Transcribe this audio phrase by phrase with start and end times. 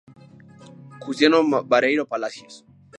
[1.03, 2.55] Justiniano Bareiro Palacios.